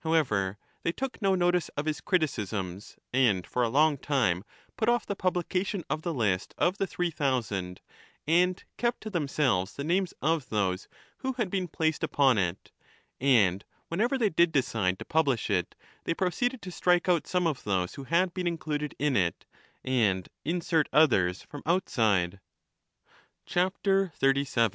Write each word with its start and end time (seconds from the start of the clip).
However, 0.00 0.58
they 0.82 0.92
took 0.92 1.22
no 1.22 1.34
notice 1.34 1.70
of 1.70 1.86
his 1.86 2.02
criticisms, 2.02 2.96
and 3.14 3.46
for 3.46 3.62
a 3.62 3.70
long 3.70 3.96
time 3.96 4.44
put 4.76 4.90
off 4.90 5.06
the 5.06 5.16
publication 5.16 5.84
of 5.88 6.02
the 6.02 6.12
list 6.12 6.54
of 6.58 6.76
the 6.76 6.86
Three 6.86 7.10
Thousand 7.10 7.80
and 8.26 8.62
kept 8.76 9.00
to 9.04 9.08
themselves 9.08 9.72
the 9.72 9.82
names 9.82 10.12
of 10.20 10.50
those 10.50 10.86
who 11.20 11.32
had 11.32 11.48
been 11.48 11.66
placed 11.66 12.04
upon 12.04 12.36
it; 12.36 12.72
and 13.22 13.64
every 13.90 14.18
time 14.18 14.18
they 14.18 14.28
did 14.28 14.52
decide 14.52 14.98
to 14.98 15.06
publish 15.06 15.48
it 15.48 15.74
they 16.04 16.12
proceeded 16.12 16.60
to 16.60 16.70
strike 16.70 17.08
out 17.08 17.26
some 17.26 17.46
of 17.46 17.64
those 17.64 17.94
who 17.94 18.04
had 18.04 18.34
been 18.34 18.46
included 18.46 18.94
in 18.98 19.16
it, 19.16 19.46
and 19.82 20.28
insert 20.44 20.90
others 20.92 21.46
who 21.50 21.62
had 21.66 22.32
been 23.64 24.02
omitted. 24.04 24.12